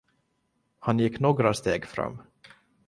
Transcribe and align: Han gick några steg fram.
Han 0.79 0.99
gick 0.99 1.19
några 1.19 1.53
steg 1.53 1.85
fram. 1.85 2.21